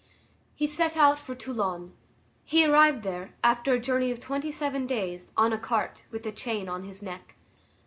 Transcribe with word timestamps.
He 0.55 0.65
set 0.65 0.97
out 0.97 1.19
for 1.19 1.35
Toulon. 1.35 1.93
He 2.43 2.65
arrived 2.65 3.03
there, 3.03 3.35
after 3.43 3.73
a 3.75 3.79
journey 3.79 4.09
of 4.09 4.19
twenty 4.19 4.51
seven 4.51 4.87
days, 4.87 5.31
on 5.37 5.53
a 5.53 5.59
cart, 5.59 6.05
with 6.09 6.25
a 6.25 6.31
chain 6.31 6.67
on 6.67 6.85
his 6.85 7.03
neck. 7.03 7.35